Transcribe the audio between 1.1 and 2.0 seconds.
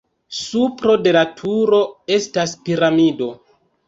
la turo